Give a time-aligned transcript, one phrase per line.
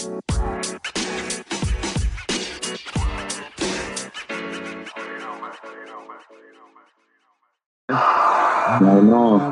[0.00, 0.14] Man,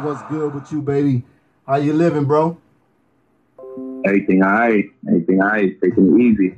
[0.03, 1.24] what's good with you, baby?
[1.66, 2.56] How you living, bro?
[4.06, 4.87] Everything all right.
[5.06, 5.79] Everything all right.
[5.82, 6.55] Taking it easy.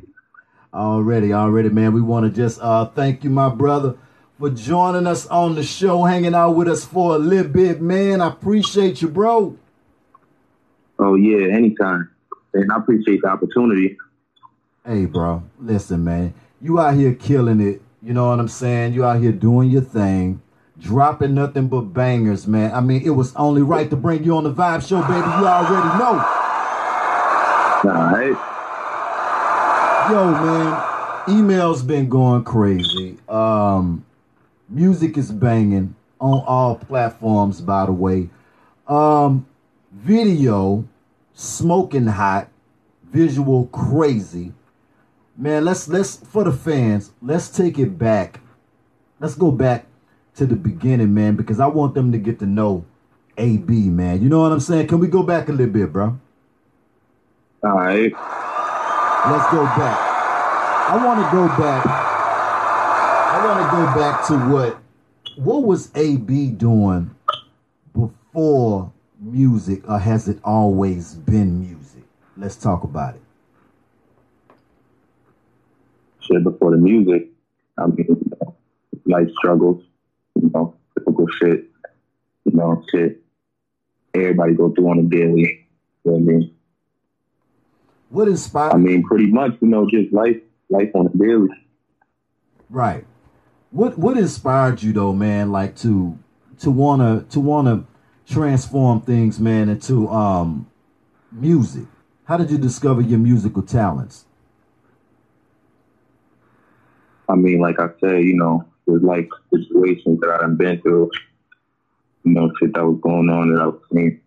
[0.73, 1.93] Already, already, man.
[1.93, 3.97] We want to just uh thank you, my brother,
[4.39, 8.21] for joining us on the show, hanging out with us for a little bit, man.
[8.21, 9.59] I appreciate you, bro.
[11.01, 12.11] Oh yeah, anytime.
[12.55, 13.97] And I appreciate the opportunity.
[14.85, 15.43] Hey, bro.
[15.59, 16.35] Listen, man.
[16.61, 17.83] You out here killing it.
[18.03, 18.95] You know what I'm saying?
[18.95, 20.43] You out here doing your thing
[20.81, 22.73] dropping nothing but bangers, man.
[22.73, 25.15] I mean, it was only right to bring you on the Vibe Show, baby.
[25.15, 26.25] You already know.
[27.83, 28.47] All right.
[30.11, 30.73] Yo, man,
[31.29, 33.17] emails been going crazy.
[33.29, 34.05] Um,
[34.69, 38.29] music is banging on all platforms, by the way.
[38.89, 39.47] Um,
[39.93, 40.85] video,
[41.41, 42.49] smoking hot,
[43.11, 44.53] visual crazy.
[45.37, 48.41] Man, let's let's for the fans, let's take it back.
[49.21, 49.87] Let's go back
[50.37, 52.85] to the beginning, man, because I want them to get to know
[53.39, 54.23] AB, man.
[54.23, 54.89] You know what I'm saying?
[54.89, 56.19] Can we go back a little bit, bro?
[57.65, 58.13] All right.
[58.13, 59.99] Let's go back.
[60.91, 61.87] I want to go back.
[61.87, 64.83] I want to go back to what
[65.43, 67.15] what was AB doing
[67.95, 72.05] before music, or has it always been music?
[72.37, 73.23] Let's talk about it.
[76.21, 77.29] Shit, before the music,
[77.79, 78.31] I mean,
[79.05, 79.83] life struggles,
[80.35, 81.69] you know, typical shit,
[82.45, 83.21] you know, shit
[84.15, 85.67] everybody go through on a daily.
[86.05, 86.55] You know what I mean?
[88.11, 88.75] What inspired?
[88.75, 90.37] I mean, pretty much, you know, just life,
[90.69, 91.49] life on a daily.
[92.69, 93.05] Right.
[93.71, 95.53] What What inspired you though, man?
[95.53, 96.19] Like to
[96.59, 97.85] to wanna to wanna
[98.31, 100.71] transform things, man, into um
[101.33, 101.87] music.
[102.25, 104.25] How did you discover your musical talents?
[107.29, 111.11] I mean, like I said, you know, with like situations that I've been through,
[112.25, 114.21] you know, shit that was going on that I was seeing,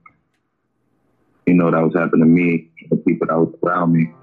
[1.46, 4.14] you know, that was happening to me, the people that was around me.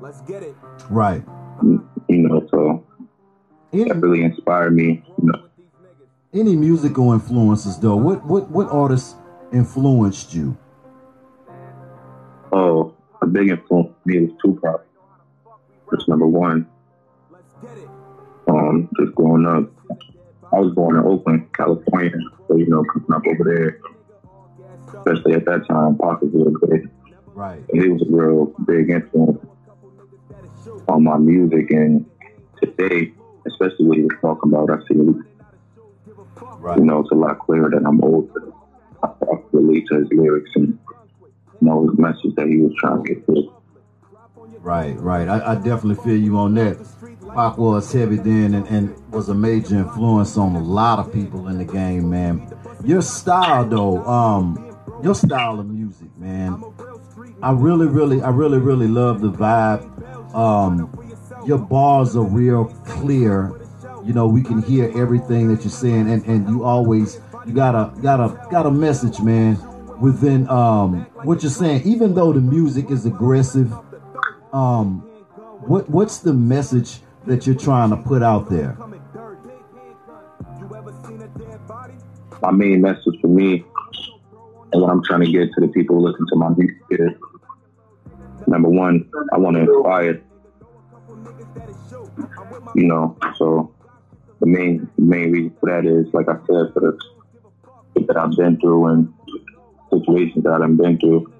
[0.00, 0.54] Let's get it.
[0.88, 1.22] Right.
[1.62, 2.86] You know, so
[3.72, 5.04] any, that really inspired me.
[5.18, 5.49] You know.
[6.32, 7.96] Any musical influences though?
[7.96, 9.16] What what what artists
[9.52, 10.56] influenced you?
[12.52, 14.86] Oh, a big influence for me was Tupac.
[15.90, 16.68] That's number one
[18.50, 19.70] um, just growing up.
[20.52, 22.12] I was born in Oakland, California,
[22.48, 23.80] so you know, coming up over there,
[24.98, 26.90] especially at that time, Pac was real big.
[27.26, 27.62] Right.
[27.72, 29.44] And it was a real big influence
[30.88, 31.70] on my music.
[31.70, 32.04] And
[32.60, 33.12] today,
[33.46, 34.96] especially when he was talking about, I see,
[36.40, 36.78] right.
[36.78, 38.52] you know, it's a lot clearer that I'm older.
[39.02, 40.78] I, I relate to his lyrics and
[41.60, 43.52] you know his message that he was trying to get through.
[44.60, 45.26] Right, right.
[45.26, 46.76] I, I definitely feel you on that.
[47.34, 51.48] Pac was heavy then and, and, was a major influence on a lot of people
[51.48, 52.52] in the game, man.
[52.84, 56.62] Your style though, um, your style of music, man.
[57.42, 60.34] I really, really, I really, really love the vibe.
[60.34, 60.92] Um,
[61.46, 63.59] your bars are real clear.
[64.04, 67.74] You know, we can hear everything that you're saying, and, and you always you got
[67.74, 69.58] a got a got a message, man,
[70.00, 71.82] within um what you're saying.
[71.84, 73.72] Even though the music is aggressive,
[74.52, 75.00] um,
[75.60, 78.76] what what's the message that you're trying to put out there?
[82.40, 83.64] My main message for me
[84.72, 87.10] and what I'm trying to get to the people who listen to my music is
[88.46, 90.22] number one, I want to inspire.
[92.74, 93.74] You know, so
[94.40, 96.98] the main the main reason for that is, like I said, for the
[97.96, 99.14] shit that I've been through and
[99.90, 101.32] situations that I've been through.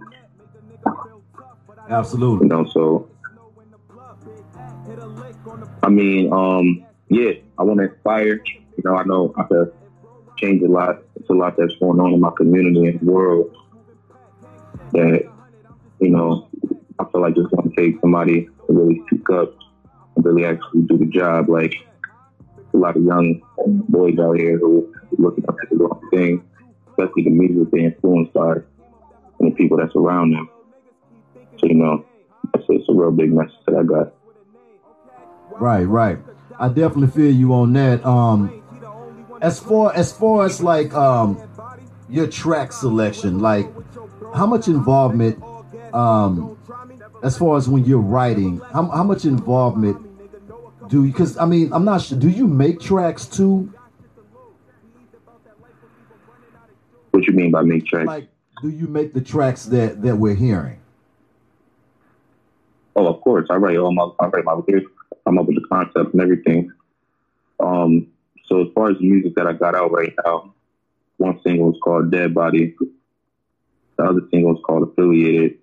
[1.88, 2.46] Absolutely.
[2.46, 3.10] You know, so
[5.82, 8.42] I mean, um, yeah, I want to inspire.
[8.76, 9.72] You know, I know I have
[10.36, 11.02] changed a lot.
[11.16, 13.54] It's a lot that's going on in my community and world
[14.92, 15.30] that,
[16.00, 16.48] you know,
[16.98, 19.54] I feel like just want to take somebody to really speak up
[20.16, 21.48] and really actually do the job.
[21.48, 21.74] Like
[22.74, 23.42] a lot of young
[23.88, 26.44] boys out here who looking up to the wrong thing,
[26.90, 28.52] especially the music they influenced by
[29.40, 30.48] and the people that's around them.
[31.58, 32.06] So, you know,
[32.54, 34.14] it's, it's a real big message that I got.
[35.58, 36.18] Right, right.
[36.58, 38.04] I definitely feel you on that.
[38.04, 38.62] Um,
[39.40, 41.40] as far as far as like um
[42.08, 43.66] your track selection, like
[44.34, 45.42] how much involvement
[45.94, 46.56] um
[47.22, 50.09] as far as when you're writing, how how much involvement
[50.90, 51.12] do you?
[51.12, 52.18] Because I mean, I'm not sure.
[52.18, 53.72] Do you make tracks too?
[57.12, 58.06] What you mean by make tracks?
[58.06, 58.28] Like,
[58.60, 60.80] do you make the tracks that that we're hearing?
[62.96, 63.46] Oh, of course.
[63.50, 64.90] I write all my I write my lyrics,
[65.24, 66.72] come up with the concept and everything.
[67.60, 68.08] Um,
[68.46, 70.52] so as far as the music that I got out right now,
[71.18, 72.74] one single is called Dead Body.
[73.96, 75.58] The other single is called Affiliated.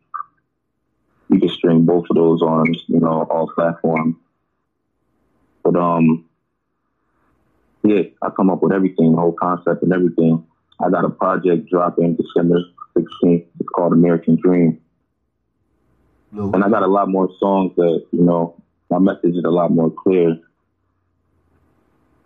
[1.30, 4.16] You can stream both of those on, you know, all platforms.
[5.68, 6.24] But um,
[7.84, 10.46] yeah, I come up with everything, the whole concept and everything.
[10.80, 12.62] I got a project dropping December
[12.98, 13.46] 16th.
[13.60, 14.80] It's called American Dream.
[16.54, 18.56] And I got a lot more songs that, you know,
[18.90, 20.32] my message is a lot more clear.
[20.32, 20.40] At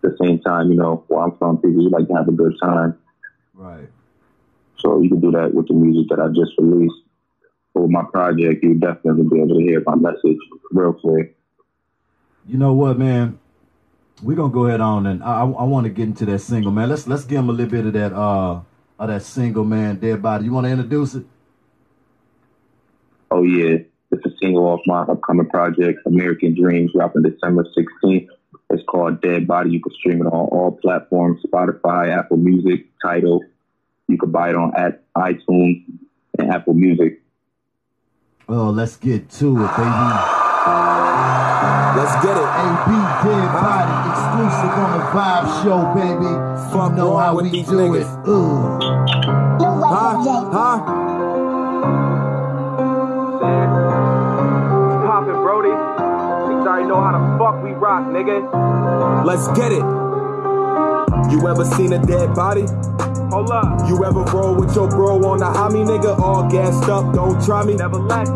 [0.02, 2.54] the same time, you know, where I'm from, people, you like to have a good
[2.62, 2.96] time.
[3.54, 3.88] Right.
[4.78, 6.94] So you can do that with the music that I just released.
[7.74, 10.38] But with my project, you'll definitely be able to hear my message
[10.70, 11.34] real clear.
[12.46, 13.38] You know what, man?
[14.22, 16.88] We're gonna go ahead on and I, I want to get into that single, man.
[16.88, 18.60] Let's let's give him a little bit of that uh
[18.98, 20.44] of that single, man, Dead Body.
[20.44, 21.24] You want to introduce it?
[23.30, 23.78] Oh yeah,
[24.10, 28.28] it's a single off my upcoming project, American Dreams, dropping December 16th.
[28.70, 29.70] It's called Dead Body.
[29.70, 33.44] You can stream it on all platforms: Spotify, Apple Music, Tidal.
[34.08, 35.84] You can buy it on at iTunes
[36.38, 37.22] and Apple Music.
[38.48, 41.08] Oh, let's get to it, baby.
[41.94, 42.48] Let's get it.
[42.64, 42.88] AB
[43.22, 46.32] Dead Body exclusive on the Vibe Show, baby.
[46.72, 48.00] Fuck you know how we do niggas.
[48.00, 48.28] it.
[48.28, 48.82] Ugh.
[49.84, 50.14] Huh?
[50.52, 50.78] Huh?
[55.06, 55.68] Poppin', Brody.
[55.68, 59.24] Niggas already know how the fuck we rock, nigga.
[59.26, 59.84] Let's get it.
[61.30, 62.64] You ever seen a dead body?
[63.30, 63.88] Hold up.
[63.88, 66.18] You ever roll with your bro on the homie nigga?
[66.18, 67.74] All gassed up, don't try me.
[67.74, 68.28] Never lack.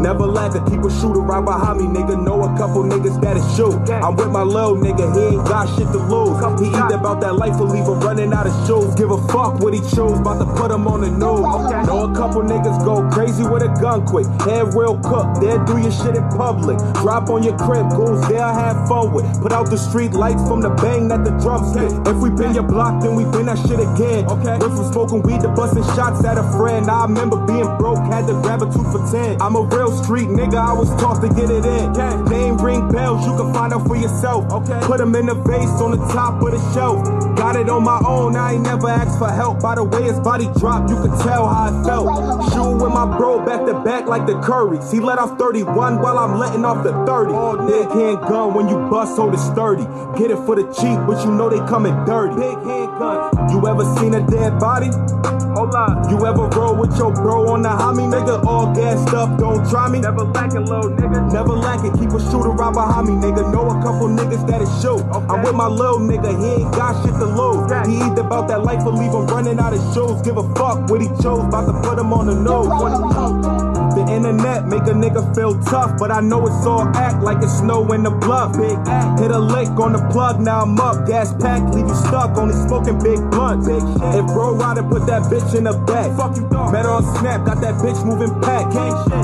[0.00, 0.26] Never
[0.70, 2.16] keep a shooter right behind me, nigga.
[2.24, 3.76] Know a couple niggas that'll shoot.
[3.90, 6.40] I'm with my little nigga, he ain't got shit to lose.
[6.60, 8.94] He eat about that life or leave him running out of shoes.
[8.94, 11.20] Give a fuck what he chose, about to put him on the news.
[11.86, 14.26] Know a couple niggas go crazy with a gun quick.
[14.40, 16.78] Head real cooked, they'll do your shit in public.
[17.04, 19.26] Drop on your crib, goons they'll have fun with.
[19.42, 21.92] Put out the street lights from the bang that the drums hit.
[22.08, 24.24] If we been your block, then we been that shit again.
[24.26, 24.56] Okay.
[24.58, 26.88] Went from smoking weed to busting shots at a friend.
[26.90, 29.40] I remember being broke, had to grab a two for ten.
[29.40, 31.92] I'm a real street nigga, I was taught to get it in.
[32.26, 34.50] Name ring bells, you can find out for yourself.
[34.52, 34.80] Okay.
[34.82, 37.04] Put them in the vase on the top of the shelf.
[37.36, 39.60] Got it on my own, I ain't never asked for help.
[39.60, 42.52] By the way his body dropped, you could tell how I felt.
[42.52, 44.92] Shooting with my bro back to back like the Currys.
[44.92, 47.32] He let off 31 while I'm letting off the 30.
[47.70, 49.86] Big hand gun when you bust, hold it sturdy.
[50.18, 52.34] Get it for the cheap, but you know they coming dirty.
[52.34, 53.52] Big handguns.
[53.52, 54.90] You ever seen a dead body?
[55.54, 56.10] Hold up.
[56.10, 58.42] You ever roll with your bro on the homie nigga?
[58.44, 60.00] All gassed up, don't try me.
[60.00, 61.32] Never lacking, little nigga.
[61.32, 63.52] Never lacking, keep a shooter right behind me, nigga.
[63.52, 65.06] Know a couple niggas that'll shoot.
[65.30, 67.70] I'm with my little nigga, he ain't got shit to lose.
[67.86, 70.20] He either about that life or leave him running out of shows.
[70.22, 72.66] Give a fuck what he chose, about to put him on the nose.
[73.94, 77.59] The internet make a nigga feel tough, but I know it's all act like it's
[77.60, 78.56] snow in the bluff.
[78.56, 78.76] Big
[79.20, 81.06] hit a lick on the plug, now I'm up.
[81.06, 83.68] Gas pack, leave you stuck, only smoking big blunts.
[83.68, 84.14] Big shit.
[84.18, 86.16] If bro rider put that bitch in the back.
[86.16, 86.72] Fuck you, dog.
[86.72, 88.70] Met on Snap, got that bitch moving pack.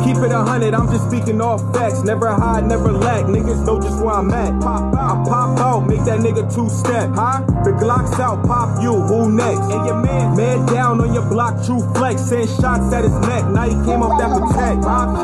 [0.05, 2.03] Keep it a hundred, I'm just speaking all facts.
[2.03, 3.25] Never hide, never lack.
[3.27, 4.61] Niggas know just where I'm at.
[4.61, 7.11] Pop out, I pop out, make that nigga two step.
[7.15, 7.43] Huh?
[7.65, 9.61] The Glock's out, pop you, who next?
[9.73, 12.23] And your man, man down on your block, true flex.
[12.23, 14.83] Send shots at his neck, now he came up that protect.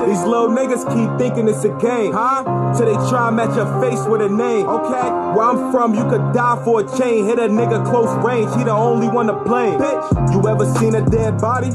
[0.08, 2.62] These little niggas keep thinking it's a game, huh?
[2.76, 5.08] Till they try and match your face with a name, okay?
[5.36, 7.26] Where I'm from, you could die for a chain.
[7.26, 9.79] Hit a nigga close range, he the only one to blame.
[9.79, 11.70] Bitch, you ever seen a dead body?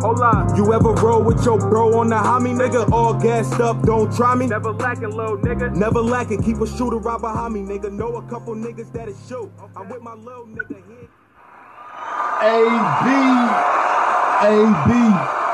[0.00, 0.56] Hold up.
[0.56, 2.90] You ever roll with your bro on the homie nigga?
[2.92, 4.46] All gassed up, don't try me.
[4.46, 5.74] Never lacking, little nigga.
[5.74, 7.90] Never lacking, keep a shooter right behind me, nigga.
[7.90, 9.50] Know a couple niggas that'll shoot.
[9.76, 11.08] I'm with my little nigga here.
[12.40, 13.06] AB,
[14.46, 15.47] AB,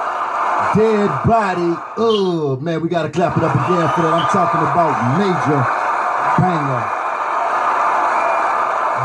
[0.74, 1.76] dead body.
[1.96, 4.12] Oh man, we gotta clap it up again for that.
[4.12, 5.62] I'm talking about major
[6.38, 7.04] banger.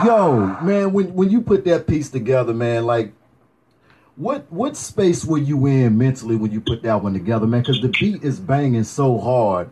[0.06, 3.14] Yo, man, when when you put that piece together, man, like
[4.16, 7.62] what what space were you in mentally when you put that one together, man?
[7.62, 9.70] Because the beat is banging so hard.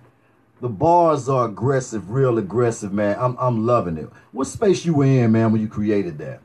[0.61, 3.15] The bars are aggressive, real aggressive, man.
[3.19, 4.09] I'm I'm loving it.
[4.31, 6.41] What space you were in, man, when you created that?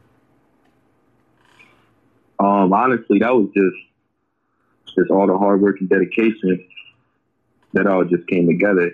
[2.38, 3.92] Um, honestly, that was just
[4.97, 6.67] just all the hard work and dedication
[7.73, 8.93] that all just came together.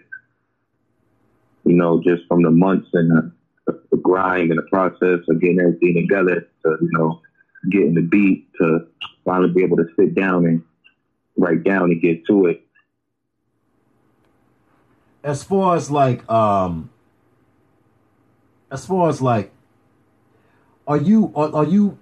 [1.64, 3.32] You know, just from the months and
[3.66, 7.20] the, the grind and the process of getting everything together to you know
[7.70, 8.86] getting the beat to
[9.24, 10.62] finally be able to sit down and
[11.36, 12.62] write down and get to it.
[15.22, 16.90] as far as like um
[18.70, 19.52] as far as like
[20.86, 21.98] are you are, are you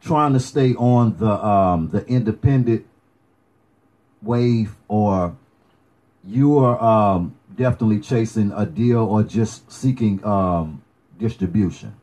[0.00, 2.86] trying to stay on the um the independent
[4.26, 5.36] wave or
[6.24, 10.82] you are um, definitely chasing a deal or just seeking um,
[11.18, 11.94] distribution?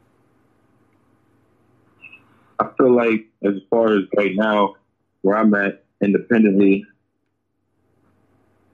[2.60, 4.75] I feel like as far as right now,
[5.22, 6.86] where I'm at independently,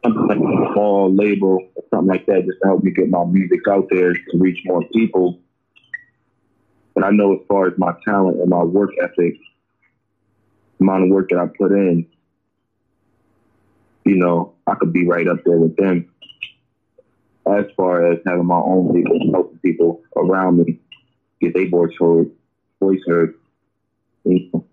[0.03, 3.23] something like a small label or something like that, just to help me get my
[3.25, 5.39] music out there to reach more people.
[6.93, 9.37] But I know as far as my talent and my work ethic,
[10.77, 12.05] the amount of work that I put in,
[14.05, 16.09] you know, I could be right up there with them.
[17.47, 20.79] As far as having my own people, helping people around me
[21.41, 22.29] get their voice heard,
[22.79, 23.35] voice heard,
[24.23, 24.65] you know,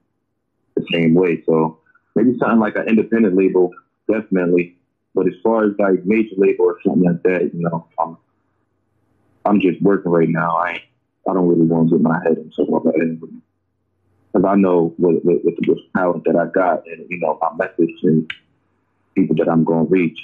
[0.74, 1.42] the same way.
[1.46, 1.78] So
[2.14, 3.70] maybe something like an independent label,
[4.10, 4.76] definitely.
[5.14, 8.18] But as far as like major label or something like that, you know, I'm
[9.46, 10.56] I'm just working right now.
[10.56, 10.82] I
[11.28, 13.40] I don't really want to get my head in something like that.
[14.32, 17.66] Because I know with, with, with the talent that I got and, you know, my
[17.66, 18.30] message and
[19.16, 20.18] people that I'm going to reach,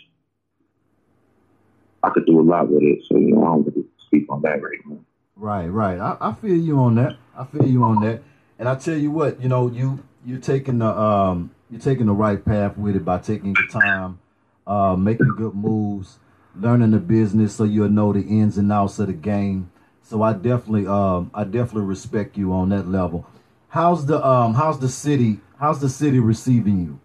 [2.03, 3.01] I could do a lot with it.
[3.09, 4.99] So, you know, I don't really speak on that right now.
[5.35, 5.99] Right, right.
[5.99, 7.17] I, I feel you on that.
[7.37, 8.23] I feel you on that.
[8.59, 12.13] And I tell you what, you know, you you're taking the um you're taking the
[12.13, 14.21] right path with it by taking your time,
[14.67, 16.19] uh, making good moves,
[16.55, 19.73] learning the business so you'll know the ins and outs of the game.
[20.03, 23.27] So I definitely um I definitely respect you on that level.
[23.69, 27.01] How's the um how's the city how's the city receiving you?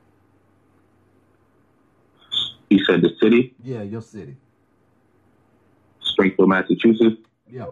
[2.70, 3.56] You said the city?
[3.64, 4.36] Yeah, your city.
[6.02, 7.22] Springfield, Massachusetts.
[7.50, 7.68] Yeah.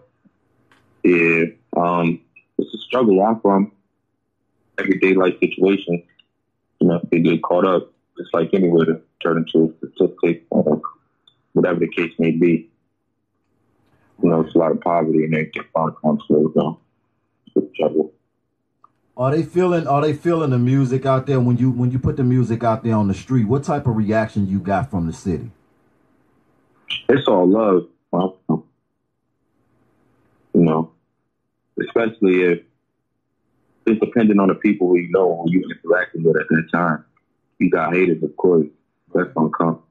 [1.02, 1.44] Yeah.
[1.76, 2.20] Um,
[2.58, 3.20] it's a struggle.
[3.22, 3.72] I'm from
[4.78, 6.02] everyday life situation.
[6.80, 10.80] You know, they get caught up, just like anywhere, to turn into a statistic, or
[11.52, 12.70] whatever the case may be.
[14.22, 16.54] You know, it's a lot of poverty and they get found conflict.
[16.54, 16.80] So
[17.56, 18.12] it's trouble.
[19.18, 19.86] Are they feeling?
[19.86, 22.84] Are they feeling the music out there when you when you put the music out
[22.84, 23.44] there on the street?
[23.44, 25.50] What type of reaction you got from the city?
[27.08, 27.88] It's all love.
[30.52, 30.90] You know,
[31.80, 32.62] especially if
[33.86, 37.04] it's dependent on the people who you know who you interacting with at that time.
[37.58, 38.66] You got haters, of course.
[39.14, 39.82] That's gonna come.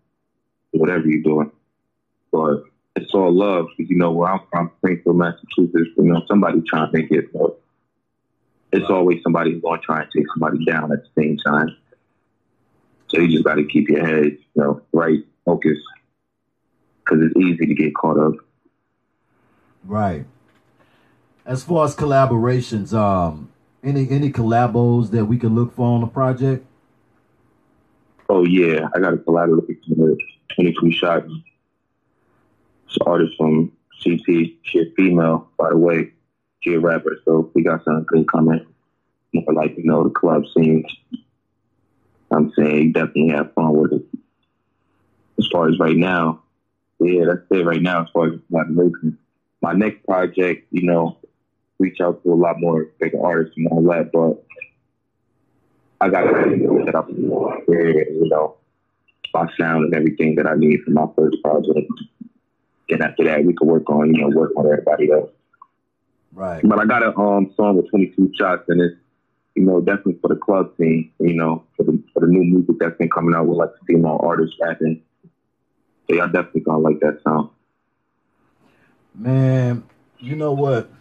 [0.71, 1.51] Whatever you're doing,
[2.31, 2.63] but
[2.95, 5.89] it's all love because you know where I'm from, Springfield, Massachusetts.
[5.97, 7.29] You know, somebody trying to make it.
[8.75, 11.75] It's always somebody who's going to try and take somebody down at the same time.
[13.07, 15.77] So you just got to keep your head, you know, right, focus,
[16.99, 18.33] because it's easy to get caught up.
[19.83, 20.25] Right.
[21.45, 23.51] As far as collaborations, um,
[23.83, 26.65] any any collabos that we can look for on the project?
[28.27, 30.17] Oh yeah, I got a collaboration with
[30.55, 31.31] 22 Shots.
[32.87, 33.71] It's an artist from
[34.03, 34.25] CT.
[34.63, 36.11] She a female, by the way.
[36.67, 38.65] A rapper, so we got something good coming.
[39.33, 40.83] More like, you know, the club scene.
[42.31, 44.05] I'm saying definitely have fun with it.
[45.37, 46.41] As far as right now,
[46.99, 49.17] yeah, that's it right now as far as my collaboration.
[49.61, 51.17] My next project, you know,
[51.79, 54.43] reach out to a lot more bigger artists and all that, but
[56.01, 58.57] I got to set up you know,
[59.33, 61.91] my sound and everything that I need for my first project.
[62.89, 65.31] Then after that, we could work on, you know, work on everybody else.
[66.35, 66.61] Right.
[66.63, 68.95] But I got a um song with 22 shots, and it's,
[69.55, 72.75] you know, definitely for the club scene, you know, for the for the new music
[72.77, 75.01] that's been coming out with like female artists rapping.
[76.07, 77.49] So y'all definitely gonna like that sound.
[79.15, 79.85] Man,
[80.19, 80.91] you know what?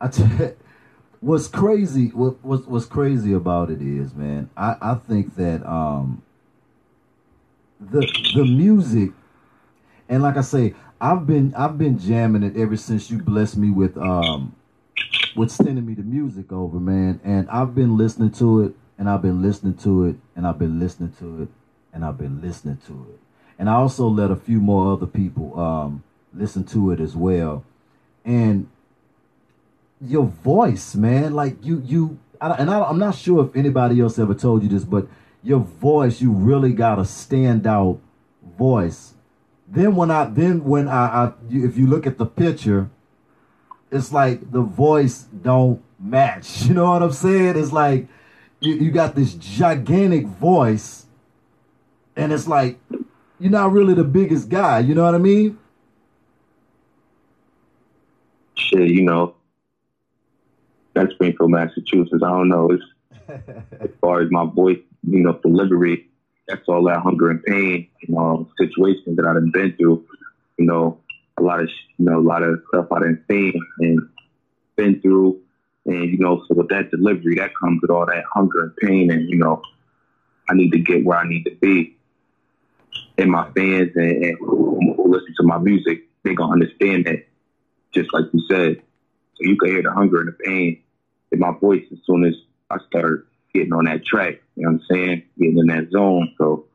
[0.00, 0.24] I t-
[1.20, 6.22] what's crazy what what's, what's crazy about it is, man, I, I think that um
[7.80, 8.00] the
[8.34, 9.10] the music
[10.08, 13.70] and like I say, I've been I've been jamming it ever since you blessed me
[13.70, 14.54] with um
[15.34, 17.18] with sending me the music over, man.
[17.24, 20.78] And I've been listening to it and I've been listening to it and I've been
[20.78, 21.48] listening to it
[21.92, 23.18] and I've been listening to it.
[23.58, 27.64] And I also let a few more other people um listen to it as well.
[28.24, 28.68] And
[30.00, 34.34] your voice, man, like you you and I, I'm not sure if anybody else ever
[34.34, 35.08] told you this, but
[35.42, 37.98] your voice, you really got a standout
[38.56, 39.11] voice.
[39.72, 42.90] Then when I then when I, I if you look at the picture,
[43.90, 46.62] it's like the voice don't match.
[46.66, 47.56] You know what I'm saying?
[47.56, 48.06] It's like
[48.60, 51.06] you, you got this gigantic voice,
[52.14, 52.78] and it's like
[53.40, 54.80] you're not really the biggest guy.
[54.80, 55.58] You know what I mean?
[58.54, 59.36] Shit, you know,
[60.92, 62.22] that's Springfield, Massachusetts.
[62.22, 62.70] I don't know.
[62.70, 62.84] It's
[63.80, 66.10] as far as my voice, you know, delivery.
[66.48, 70.06] That's all that hunger and pain, you know, situations that I've been through.
[70.58, 71.00] You know,
[71.38, 71.68] a lot of
[71.98, 74.08] you know, a lot of stuff I didn't see and
[74.76, 75.40] been through,
[75.86, 79.10] and you know, so with that delivery, that comes with all that hunger and pain,
[79.10, 79.62] and you know,
[80.48, 81.96] I need to get where I need to be.
[83.18, 87.26] and my fans and, and who, listen to my music, they gonna understand that,
[87.92, 88.82] just like you said.
[89.36, 90.82] So you can hear the hunger and the pain
[91.30, 92.34] in my voice as soon as
[92.70, 94.41] I start getting on that track.
[94.56, 95.22] You know what I'm saying?
[95.38, 96.34] Getting in that zone.
[96.38, 96.66] So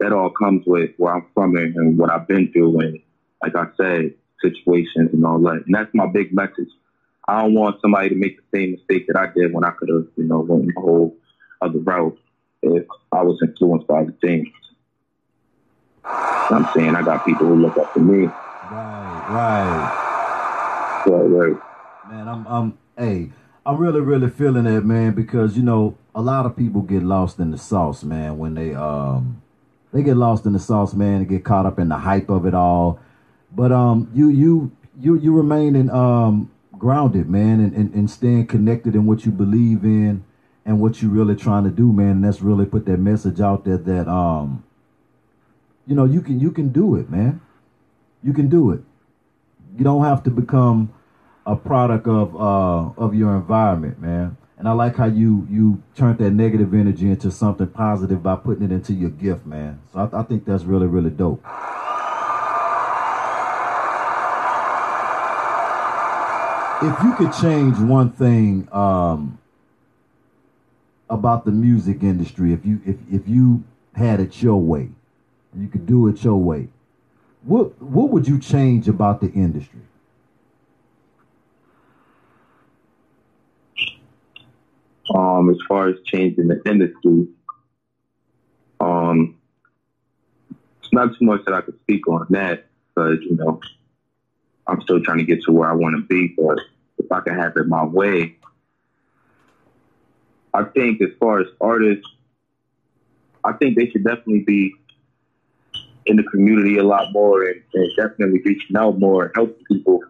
[0.00, 3.00] that all comes with where I'm from and, what I've been through, and
[3.42, 5.62] like I said, situations and all that.
[5.66, 6.68] And that's my big message.
[7.26, 9.88] I don't want somebody to make the same mistake that I did when I could
[9.88, 11.16] have, you know, went the whole
[11.62, 12.18] other route
[12.62, 14.48] if I was influenced by the things.
[16.04, 18.26] I'm saying I got people who look up to me.
[18.26, 21.04] Right, right.
[21.06, 21.62] Right, right.
[22.10, 23.30] Man, I'm I'm hey,
[23.64, 27.38] I'm really, really feeling it, man, because you know, a lot of people get lost
[27.38, 29.42] in the sauce, man, when they um
[29.92, 32.46] they get lost in the sauce, man, and get caught up in the hype of
[32.46, 33.00] it all.
[33.54, 38.46] But um you you you you remain in um grounded, man, and, and, and staying
[38.46, 40.24] connected in what you believe in
[40.64, 42.10] and what you really trying to do, man.
[42.10, 44.62] And that's really put that message out there that um
[45.86, 47.40] you know you can you can do it, man.
[48.22, 48.80] You can do it.
[49.76, 50.92] You don't have to become
[51.44, 54.36] a product of uh of your environment, man.
[54.64, 58.64] And I like how you you turned that negative energy into something positive by putting
[58.64, 59.78] it into your gift, man.
[59.92, 61.44] So I, I think that's really really dope.
[66.82, 69.36] If you could change one thing um,
[71.10, 74.88] about the music industry, if you if if you had it your way,
[75.54, 76.68] you could do it your way,
[77.42, 79.82] what what would you change about the industry?
[85.44, 87.28] Um, as far as changing the industry,
[88.80, 89.36] um,
[90.82, 93.60] it's not too much that I could speak on that because you know
[94.66, 96.34] I'm still trying to get to where I want to be.
[96.36, 96.58] But
[96.98, 98.36] if I can have it my way,
[100.52, 102.06] I think as far as artists,
[103.42, 104.74] I think they should definitely be
[106.06, 110.00] in the community a lot more and, and definitely reaching out more and helping people.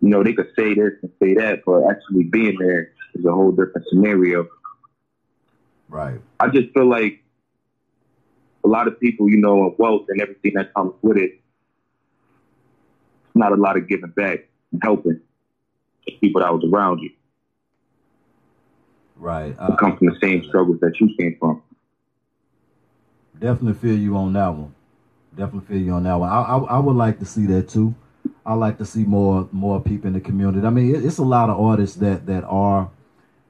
[0.00, 3.32] You know, they could say this and say that, but actually being there is a
[3.32, 4.48] whole different scenario.
[5.88, 6.20] Right.
[6.40, 7.22] I just feel like
[8.64, 11.40] a lot of people, you know, of wealth and everything that comes with it,
[13.34, 15.20] not a lot of giving back and helping
[16.06, 17.10] the people that was around you.
[19.16, 19.54] Right.
[19.54, 21.62] Who come from the same uh, struggles that you came from.
[23.38, 24.74] Definitely feel you on that one.
[25.36, 26.28] Definitely feel you on that one.
[26.28, 27.94] I, I, I would like to see that too.
[28.44, 30.66] I like to see more more people in the community.
[30.66, 32.90] I mean, it, it's a lot of artists that that are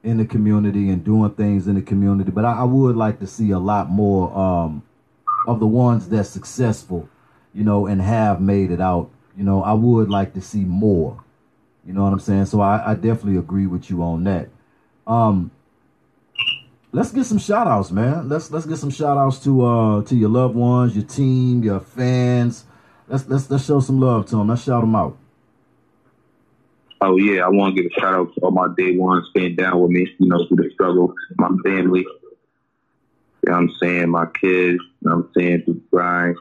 [0.03, 3.27] in the community and doing things in the community, but I, I would like to
[3.27, 4.83] see a lot more um,
[5.47, 7.09] of the ones that's successful,
[7.53, 9.09] you know, and have made it out.
[9.37, 11.23] You know, I would like to see more.
[11.85, 12.45] You know what I'm saying?
[12.45, 14.49] So I, I definitely agree with you on that.
[15.07, 15.51] Um,
[16.91, 18.29] let's get some shout outs, man.
[18.29, 21.79] Let's let's get some shout outs to uh to your loved ones, your team, your
[21.79, 22.65] fans.
[23.07, 24.47] Let's let's let's show some love to them.
[24.47, 25.17] Let's shout them out.
[27.05, 29.57] Oh yeah, I want to give a shout out to all my day ones staying
[29.57, 31.99] down with me, you know, through the struggle, my family.
[31.99, 34.09] You know I'm saying?
[34.09, 36.37] My kids, you know I'm saying, through grind.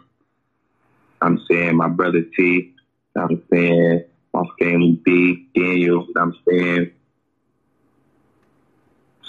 [1.20, 2.72] I'm saying my brother T, you
[3.16, 6.92] know I'm saying, my family B, Daniel, you know I'm saying,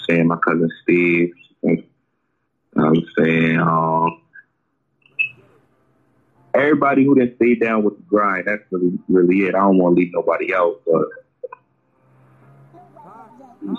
[0.08, 1.32] saying my cousin Steve,
[1.64, 1.84] you
[2.76, 4.22] know I'm saying, um,
[6.54, 9.56] everybody who didn't stay down with the grind, that's really, really it.
[9.56, 11.06] I don't want to leave nobody out, but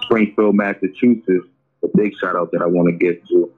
[0.04, 1.48] Springfield, Massachusetts,
[1.84, 3.52] a big shout out that I want to give to.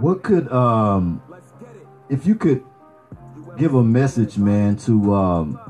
[0.00, 1.22] What could um
[2.08, 2.64] if you could
[3.56, 5.60] give a message, man, to um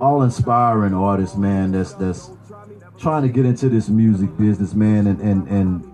[0.00, 2.30] all inspiring artists, man, that's that's
[2.98, 5.92] trying to get into this music business, man, and and and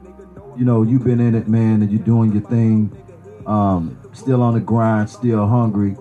[0.56, 2.90] you know, you've been in it, man, and you're doing your thing,
[3.46, 5.92] um, still on the grind, still hungry.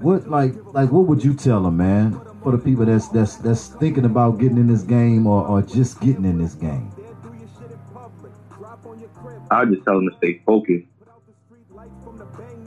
[0.00, 3.68] What like like what would you tell them, man, for the people that's that's that's
[3.68, 6.92] thinking about getting in this game or, or just getting in this game?
[9.50, 10.86] I just tell them to stay focused.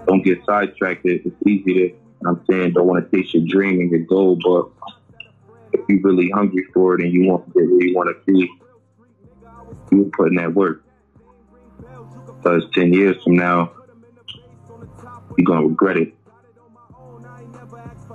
[0.08, 1.06] Don't get sidetracked.
[1.06, 4.90] It's easy to, I'm saying, don't want to chase your dream and your goal, but
[5.74, 8.32] if you're really hungry for it and you want to get where you want to
[8.32, 8.50] be,
[9.92, 10.84] you put in that work.
[12.38, 13.72] Because 10 years from now,
[15.38, 16.17] you're going to regret it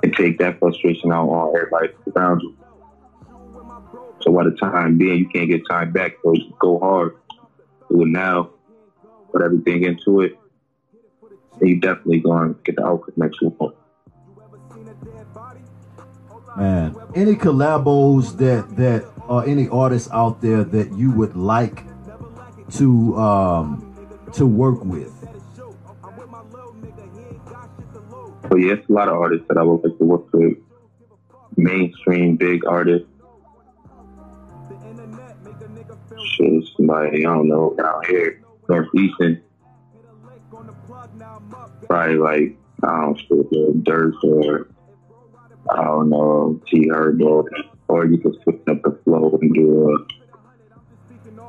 [0.03, 2.57] and take that frustration out on everybody around you.
[4.21, 7.17] So by the time being, you can't get time back, so go hard.
[7.91, 8.51] Do it now.
[9.33, 10.39] Put everything into it.
[11.61, 13.55] And you definitely going to get the outcome next week.
[16.57, 21.85] Man, any collabos that that or any artists out there that you would like
[22.73, 25.22] to um, to work with?
[28.53, 30.59] But yes, a lot of artists that I would like to work with.
[31.57, 33.09] Mainstream big artists.
[36.23, 39.43] Shit, somebody I don't know down here, northeastern.
[41.89, 44.69] Probably like I don't know, Dirt or
[45.71, 47.47] I don't know, G Herbo,
[47.89, 49.97] or you could switch up the flow and do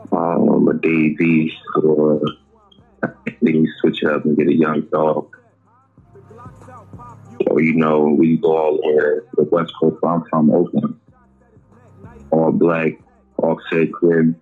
[0.10, 2.22] a um, a Dave East, or
[3.42, 5.33] you switch it up and get a Young Dolph.
[7.54, 9.98] Or you know, we go all to the West Coast.
[10.04, 11.00] I'm from Oakland,
[12.32, 12.94] all black,
[13.38, 14.36] all said crib.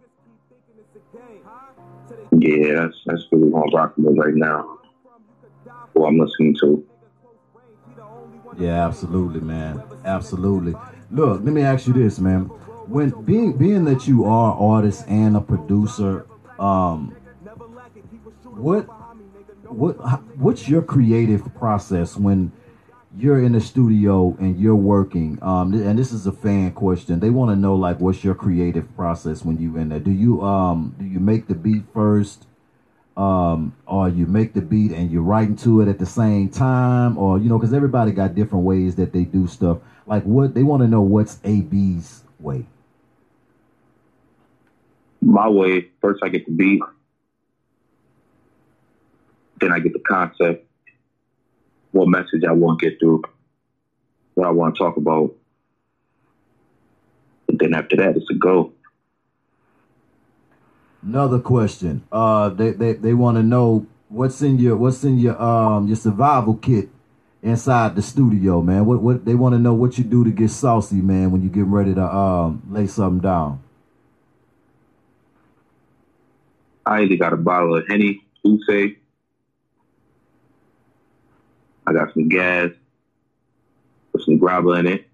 [2.31, 4.79] Yeah, that's that's really I'm rocking with right now.
[5.93, 6.87] Who I'm listening to.
[8.57, 9.83] Yeah, absolutely, man.
[10.05, 10.73] Absolutely.
[11.11, 12.43] Look, let me ask you this, man.
[12.87, 16.25] When being being that you are artist and a producer,
[16.57, 17.13] um,
[18.45, 18.83] what
[19.69, 19.95] what
[20.37, 22.53] what's your creative process when
[23.17, 25.37] you're in the studio and you're working?
[25.41, 27.19] Um, and this is a fan question.
[27.19, 29.99] They want to know like what's your creative process when you in there?
[29.99, 32.45] Do you um do you make the beat first?
[33.17, 37.17] um, or you make the beat and you're writing to it at the same time,
[37.17, 39.79] or you know, because everybody got different ways that they do stuff.
[40.07, 42.65] Like what they want to know what's a b's way.
[45.21, 46.81] My way, first I get the beat,
[49.59, 50.67] then I get the concept,
[51.91, 53.23] what message I want to get through,
[54.33, 55.35] what I want to talk about,
[57.47, 58.73] and then after that it's a go.
[61.03, 62.03] Another question.
[62.11, 65.95] Uh, they they, they want to know what's in your what's in your um your
[65.95, 66.89] survival kit
[67.41, 68.85] inside the studio, man.
[68.85, 71.49] What what they want to know what you do to get saucy, man, when you
[71.49, 73.63] get ready to um lay something down.
[76.85, 78.95] I either got a bottle of Henny, Douce.
[81.87, 82.71] I got some gas,
[84.13, 85.07] with some gravel in it.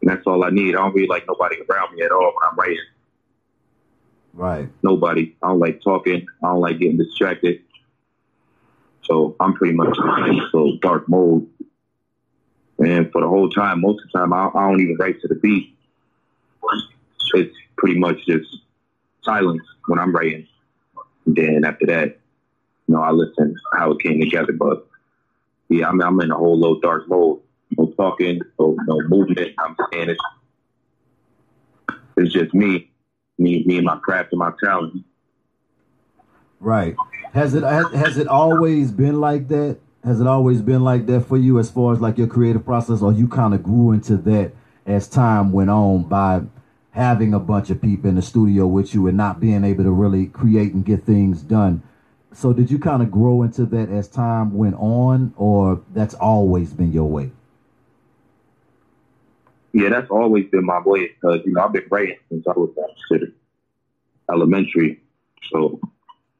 [0.00, 0.74] And that's all I need.
[0.74, 2.84] I don't really like nobody around me at all when I'm writing.
[4.34, 4.68] Right.
[4.82, 5.34] Nobody.
[5.42, 6.26] I don't like talking.
[6.42, 7.62] I don't like getting distracted.
[9.04, 11.48] So I'm pretty much in little dark mode.
[12.78, 15.28] And for the whole time, most of the time, I, I don't even write to
[15.28, 15.76] the beat.
[17.34, 18.48] It's pretty much just
[19.22, 20.46] silence when I'm writing.
[21.26, 22.18] Then after that,
[22.86, 24.52] you know, I listen how it came together.
[24.52, 24.86] But
[25.82, 27.40] I'm, I'm in a whole low dark mode.
[27.76, 29.52] No talking, no, no movement.
[29.58, 30.16] I'm standing.
[32.16, 32.90] It's just me
[33.38, 35.04] me, me and my craft and my talent.
[36.60, 36.96] Right.
[37.32, 39.78] Has it has it always been like that?
[40.04, 43.02] Has it always been like that for you as far as like your creative process,
[43.02, 44.52] or you kind of grew into that
[44.86, 46.42] as time went on by
[46.90, 49.90] having a bunch of people in the studio with you and not being able to
[49.90, 51.82] really create and get things done?
[52.34, 56.72] So did you kind of grow into that as time went on, or that's always
[56.72, 57.30] been your way?
[59.72, 62.70] Yeah, that's always been my way because you know I've been writing since I was
[63.08, 63.34] considered
[64.30, 65.00] elementary.
[65.52, 65.80] So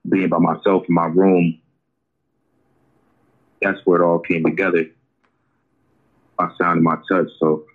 [0.09, 1.61] being by myself in my room,
[3.61, 4.87] that's where it all came together.
[6.38, 7.28] My sound and my touch.
[7.38, 7.66] So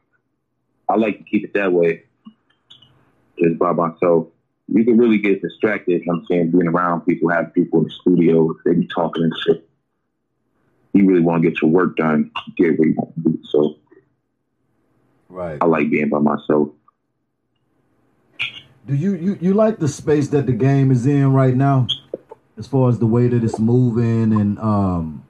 [0.89, 2.03] I like to keep it that way,
[3.41, 4.27] just by myself.
[4.71, 6.01] You can really get distracted.
[6.01, 8.87] You know what I'm saying being around people, having people in the studio, they be
[8.87, 9.69] talking and shit.
[10.93, 13.39] You really want to get your work done, get where you want to be.
[13.49, 13.79] So
[15.29, 15.59] Right.
[15.61, 16.69] I like being by myself.
[18.87, 21.87] Do you, you you like the space that the game is in right now,
[22.57, 25.27] as far as the way that it's moving and um,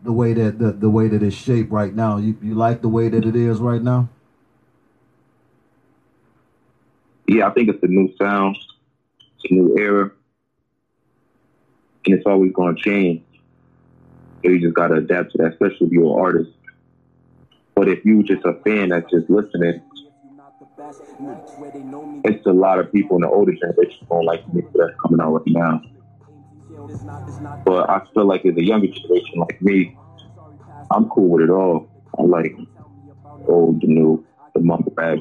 [0.00, 2.18] the way that the, the way that it's shaped right now?
[2.18, 4.08] You you like the way that it is right now?
[7.26, 10.10] Yeah, I think it's a new sound, it's a new era,
[12.04, 13.22] and it's always going to change.
[14.42, 16.50] You just got to adapt to that, especially if you're an artist.
[17.74, 19.80] But if you're just a fan that's just listening,
[22.24, 25.20] it's a lot of people in the older generation don't like the music that's coming
[25.20, 25.80] out right now.
[27.64, 29.96] But I feel like as a younger generation like me,
[30.90, 31.88] I'm cool with it all.
[32.18, 32.54] I like
[33.46, 35.18] old, the new, the mumble rap.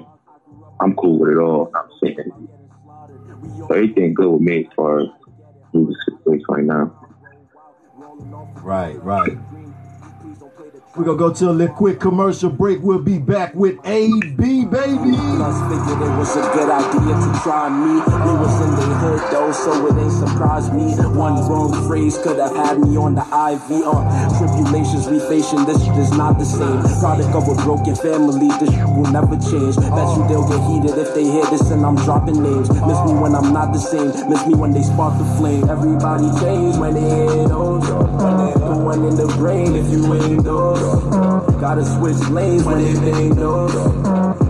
[0.81, 1.71] I'm cool with it all.
[1.75, 2.31] I'm saying
[3.57, 5.07] so everything good with me as far as
[5.73, 6.97] the situation right now.
[8.63, 9.37] Right, right.
[10.93, 12.81] We're gonna go to a little quick commercial break.
[12.81, 15.15] We'll be back with AB, baby.
[15.15, 18.03] Plus figured it was a good idea to try me.
[18.03, 20.91] It was in the hood though, so it ain't surprised me.
[21.15, 23.87] One wrong phrase could have had me on the IV.
[23.87, 24.03] Uh,
[24.35, 26.83] tribulations we facing, this shit is not the same.
[26.99, 29.79] Product of a broken family, this shit will never change.
[29.79, 32.67] Bet you they'll get heated if they hear this and I'm dropping names.
[32.67, 34.11] Miss me when I'm not the same.
[34.27, 35.69] Miss me when they spark the flame.
[35.71, 37.70] Everybody change when they hear those.
[39.01, 40.79] One in the brain if you ain't those.
[41.59, 43.73] Gotta switch lanes when it ain't those.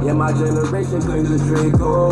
[0.03, 2.11] Yeah, my generation claims the Draco.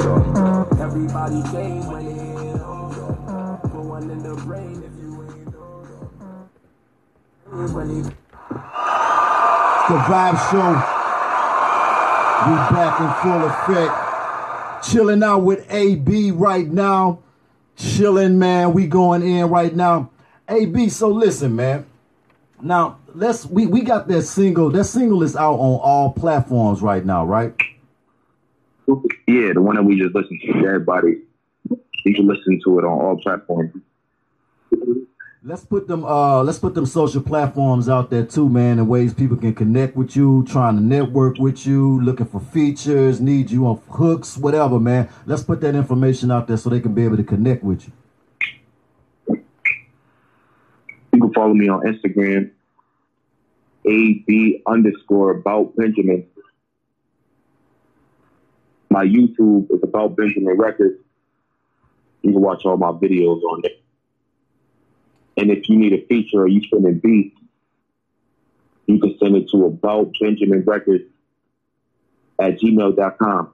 [0.82, 2.95] Everybody change when they hear those.
[2.95, 5.88] The one in the brain if you ain't those.
[9.89, 10.71] The Vibe Show.
[12.45, 14.86] We back in full effect.
[14.89, 17.19] Chilling out with AB right now.
[17.75, 18.71] Chilling, man.
[18.71, 20.12] We going in right now.
[20.47, 21.88] AB, so listen, man.
[22.62, 24.69] Now let's we we got that single.
[24.69, 27.54] That single is out on all platforms right now, right?
[29.28, 30.50] Yeah, the one that we just listened to.
[30.58, 31.22] Everybody,
[31.69, 33.74] you can listen to it on all platforms.
[35.41, 39.13] Let's put them uh let's put them social platforms out there too, man, in ways
[39.13, 43.65] people can connect with you, trying to network with you, looking for features, need you
[43.67, 45.08] on hooks, whatever, man.
[45.26, 47.93] Let's put that information out there so they can be able to connect with you.
[51.19, 52.51] You can follow me on Instagram,
[53.86, 56.25] AB underscore about Benjamin.
[58.89, 60.97] My YouTube is about Benjamin Records.
[62.21, 63.73] You can watch all my videos on there.
[65.36, 67.38] And if you need a feature or you sending beats,
[68.86, 71.03] you can send it to about Benjamin Records
[72.39, 73.51] at gmail.com.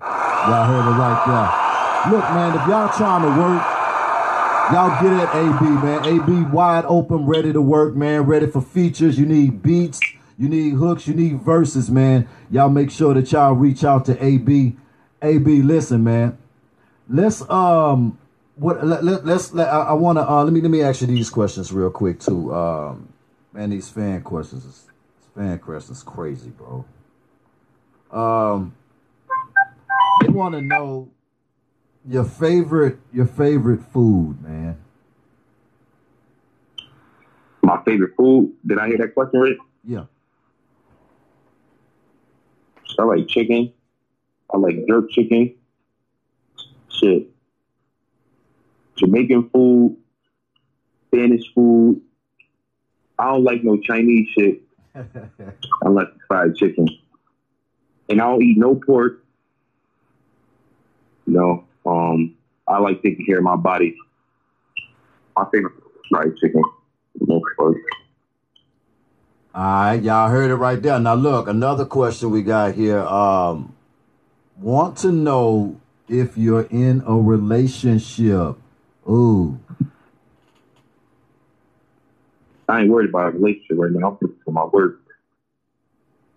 [0.00, 2.12] Y'all heard it right there.
[2.12, 3.75] Look, man, if y'all trying to work,
[4.72, 6.04] y'all get at AB, man.
[6.04, 8.22] AB wide open, ready to work, man.
[8.22, 9.18] Ready for features.
[9.18, 10.00] You need beats,
[10.38, 12.28] you need hooks, you need verses, man.
[12.50, 14.76] Y'all make sure that y'all reach out to AB.
[15.22, 16.38] AB, listen, man.
[17.08, 18.18] Let's um,
[18.56, 18.84] what?
[18.84, 19.52] Let, let, let's.
[19.52, 20.28] Let, I, I want to.
[20.28, 22.54] Uh, let me let me ask you these questions real quick too.
[22.54, 23.08] Um,
[23.52, 24.86] man, these fan questions, is,
[25.34, 26.84] fan questions, crazy, bro.
[28.10, 28.74] Um,
[30.22, 31.10] they want to know
[32.08, 34.76] your favorite your favorite food, man.
[37.62, 38.52] My favorite food.
[38.64, 39.56] Did I hear that question right?
[39.84, 40.04] Yeah.
[42.98, 43.72] I like chicken.
[44.52, 45.54] I like jerk chicken.
[46.88, 47.28] Shit.
[48.96, 49.96] Jamaican food,
[51.08, 52.00] Spanish food.
[53.18, 54.62] I don't like no Chinese shit
[55.84, 56.88] I like fried chicken.
[58.08, 59.24] And I don't eat no pork.
[61.26, 62.34] You know, um,
[62.68, 63.96] I like taking care of my body.
[65.36, 65.74] My favorite
[66.08, 66.62] fried chicken.
[67.18, 67.76] for most part.
[69.54, 70.98] All right, y'all heard it right there.
[70.98, 73.00] Now look, another question we got here.
[73.00, 73.74] Um,
[74.60, 78.56] want to know if you're in a relationship.
[79.08, 79.58] Ooh,
[82.68, 84.08] I ain't worried about a relationship right now.
[84.08, 85.00] I'm focused on my work.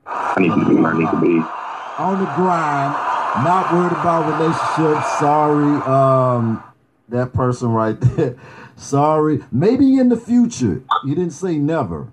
[0.06, 1.44] I need to be where I need to be.
[2.00, 5.20] on the grind, not worried about relationships.
[5.20, 6.64] Sorry, um,
[7.10, 8.36] that person right there.
[8.76, 10.82] Sorry, maybe in the future.
[11.06, 12.12] You didn't say never.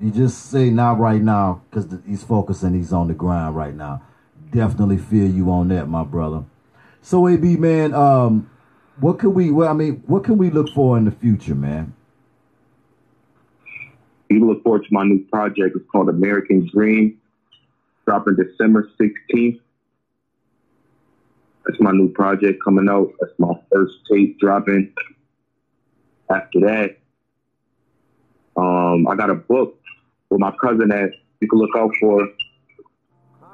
[0.00, 2.74] You just say not right now because he's focusing.
[2.74, 4.02] He's on the grind right now.
[4.50, 6.44] Definitely feel you on that, my brother.
[7.02, 8.50] So, AB man, um,
[9.00, 9.50] what can we?
[9.50, 11.94] Well, I mean, what can we look for in the future, man?
[14.30, 15.76] You look forward to my new project.
[15.76, 17.20] It's called American Dream.
[18.06, 19.60] Dropping December 16th.
[21.66, 23.12] That's my new project coming out.
[23.20, 24.92] That's my first tape dropping.
[26.30, 26.98] After that,
[28.56, 29.78] um, I got a book
[30.30, 32.28] with my cousin that you can look out for.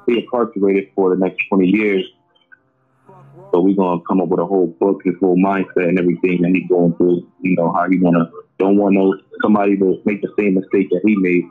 [0.07, 2.05] Be incarcerated for the next 20 years.
[3.53, 6.53] So we're gonna come up with a whole book, his whole mindset and everything that
[6.53, 7.27] he's going through.
[7.41, 11.01] You know how he wanna don't want no somebody to make the same mistake that
[11.05, 11.45] he made.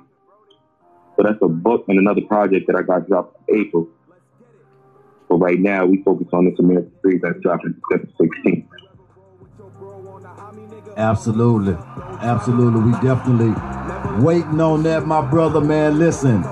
[1.16, 3.90] So that's a book and another project that I got dropped in April.
[5.30, 8.66] But right now we focus on this American Dream that's dropping December 16th.
[10.98, 11.74] Absolutely.
[12.22, 12.82] Absolutely.
[12.82, 13.54] We definitely
[14.22, 15.98] waiting on that, my brother, man.
[16.00, 16.44] Listen,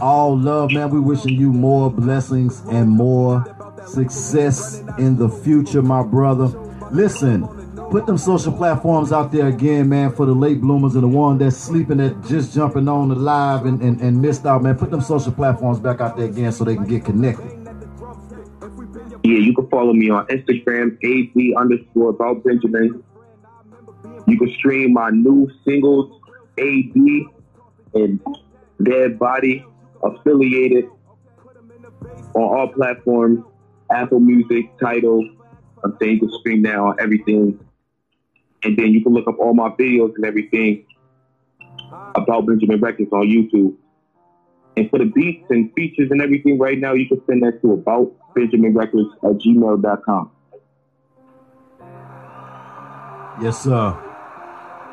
[0.00, 0.90] all love, man.
[0.90, 3.44] We wishing you more blessings and more
[3.86, 6.46] success in the future, my brother.
[6.90, 7.46] Listen,
[7.90, 11.38] put them social platforms out there again, man, for the late bloomers and the one
[11.38, 14.76] that's sleeping that just jumping on the live and, and, and missed out, man.
[14.76, 17.59] Put them social platforms back out there again so they can get connected.
[19.30, 23.04] Yeah, you can follow me on Instagram, AB underscore about Benjamin.
[24.26, 26.20] You can stream my new singles,
[26.58, 27.28] AB
[27.94, 28.20] and
[28.82, 29.64] Dead Body,
[30.02, 30.86] affiliated
[32.34, 33.44] on all platforms,
[33.92, 35.30] Apple Music, Tidal.
[35.84, 37.64] I'm saying you can stream now on everything.
[38.64, 40.86] And then you can look up all my videos and everything
[42.16, 43.76] about Benjamin Records on YouTube.
[44.76, 47.74] And for the beats and features and everything right now, you can send that to
[47.74, 50.30] about Benjamin Records at gmail.com.
[53.42, 53.98] Yes, sir.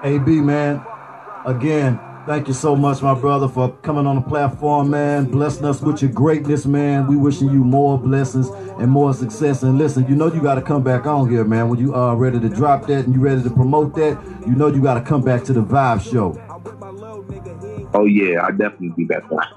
[0.04, 0.82] AB, man,
[1.46, 5.82] again, thank you so much, my brother, for coming on the platform, man, blessing us
[5.82, 7.08] with your greatness, man.
[7.08, 8.48] We wishing you more blessings
[8.80, 9.64] and more success.
[9.64, 11.68] And listen, you know you got to come back on here, man.
[11.68, 14.68] When you are ready to drop that and you ready to promote that, you know
[14.68, 16.40] you got to come back to the Vibe Show.
[17.94, 19.57] Oh, yeah, I definitely be back on.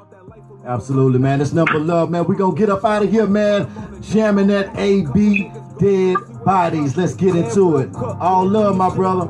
[0.71, 1.41] Absolutely, man.
[1.41, 2.27] It's number love, man.
[2.27, 3.67] We gonna get up out of here, man.
[4.03, 6.97] Jamming that AB dead bodies.
[6.97, 7.91] Let's get into it.
[7.97, 9.27] All love, my brother.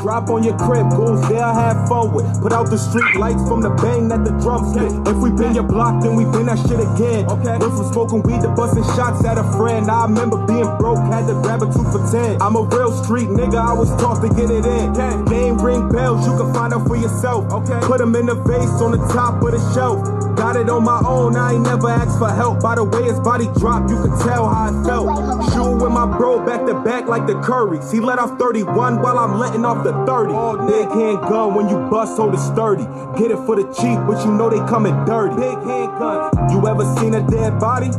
[0.00, 2.24] Drop on your crib, goons there, have fun with.
[2.40, 4.90] Put out the street lights from the bang that the drums hit.
[5.06, 7.28] If we been your block, then we been that shit again.
[7.28, 7.58] Okay.
[7.60, 9.90] Went from smoking weed to busting shots at a friend.
[9.90, 12.40] I remember being broke, had to grab a two for ten.
[12.40, 14.96] I'm a real street nigga, I was taught to get it in.
[15.28, 17.52] Name ring bells, you can find out for yourself.
[17.52, 17.78] Okay.
[17.84, 20.19] Put them in the vase on the top of the shelf.
[20.36, 22.60] Got it on my own, I ain't never asked for help.
[22.60, 25.52] By the way his body dropped, you could tell how I felt.
[25.52, 27.92] Shooting with my bro back to back like the Currys.
[27.92, 30.66] He let off 31 while I'm letting off the 30.
[30.70, 32.84] Big hand gun when you bust, hold it sturdy.
[33.18, 35.36] Get it for the cheap, but you know they coming dirty.
[35.36, 36.52] Big handguns.
[36.52, 37.90] You ever seen a dead body?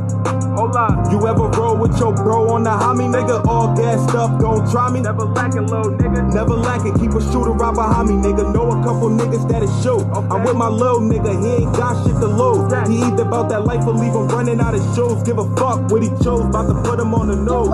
[0.56, 1.10] Hold on.
[1.12, 3.46] You ever roll with your bro on the homie, nigga?
[3.46, 5.00] All gassed up, don't try me.
[5.00, 6.34] Never lacking low, nigga.
[6.34, 8.54] Never lacking, keep a shooter right behind me, nigga.
[8.54, 10.04] Know a couple niggas that'll shoot.
[10.12, 10.28] Okay.
[10.32, 12.90] I'm with my little nigga, he ain't got shit to lose.
[12.90, 15.24] He either about that life or leave him running out of shows.
[15.24, 17.70] Give a fuck what he chose, about to put him on the nose.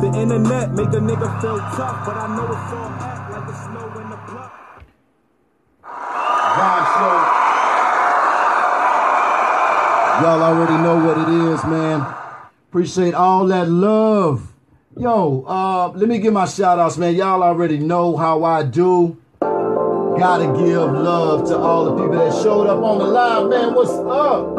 [0.00, 3.54] The internet make a nigga feel tough, but I know it's all act like the
[3.54, 4.16] snow in the
[6.96, 7.16] Show.
[10.22, 12.00] Y'all already know what it is, man.
[12.70, 14.54] Appreciate all that love.
[14.96, 17.14] Yo, uh, let me give my shout outs, man.
[17.14, 19.18] Y'all already know how I do.
[20.18, 23.74] Gotta give love to all the people that showed up on the live, man.
[23.74, 24.56] What's up?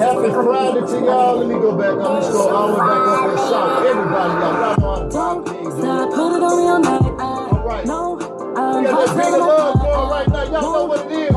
[0.00, 1.36] Happy Friday to y'all.
[1.36, 1.92] Let me go back.
[1.92, 2.16] On the show.
[2.16, 3.86] I'm just going all the way back up and shout.
[3.86, 4.56] Everybody, y'all.
[4.56, 5.84] Y'all know how the Vibe King do.
[5.84, 7.20] I put it on real night.
[7.20, 7.84] All right.
[7.84, 8.16] No,
[8.56, 10.44] I'm got that of till Love going right now.
[10.44, 11.28] Y'all know what it is.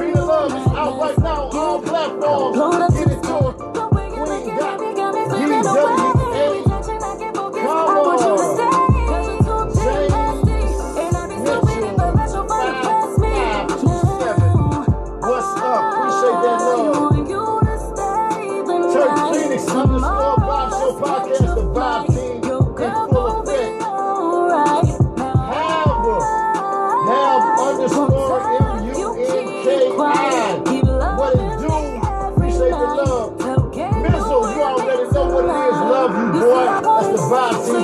[0.00, 2.56] Beat of Love is out right now on all platforms.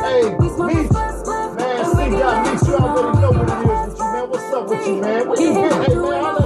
[0.00, 4.30] Hey, Meech, man, see, got Meech, you already know what it is with you, man.
[4.30, 5.28] What's up with you, man?
[5.28, 5.70] What you been?
[5.84, 6.39] Hey, man,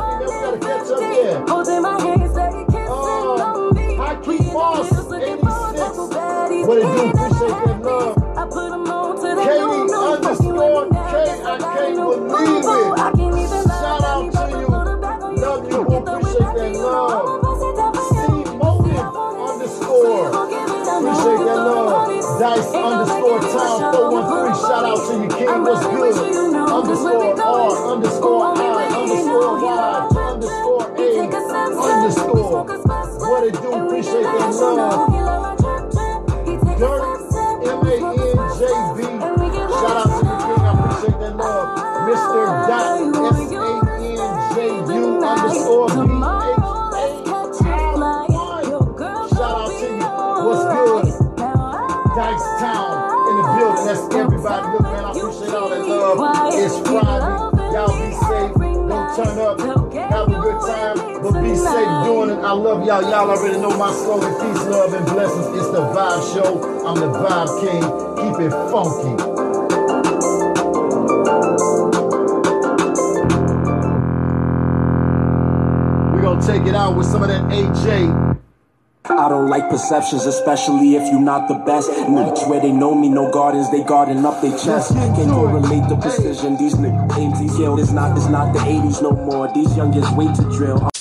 [25.55, 25.63] out to you, King.
[25.63, 26.15] What's good?
[26.71, 29.77] Underscore R underscore I underscore Y
[30.17, 31.21] underscore A
[31.95, 32.65] underscore.
[33.29, 33.73] What it do?
[33.73, 35.11] Appreciate that love.
[36.79, 37.03] Dirt
[37.65, 38.34] M-A-N-J-B.
[62.05, 62.39] Doing it.
[62.43, 63.03] I love y'all.
[63.03, 64.33] Y'all already know my slogan.
[64.35, 65.47] Peace, love, and blessings.
[65.59, 66.87] It's the Vibe Show.
[66.87, 67.83] I'm the Vibe King.
[68.21, 69.15] Keep it funky.
[76.13, 78.35] We're gonna take it out with some of that AJ
[79.07, 81.91] I don't like perceptions, especially if you're not the best.
[81.91, 84.95] Niggas where they know me, no gardens, they guarding up their chest.
[84.95, 86.57] Can't correlate the precision.
[86.57, 87.79] These niggas aim to kill.
[87.79, 89.53] It's not, it's not the 80s no more.
[89.53, 90.94] These youngins wait to drill.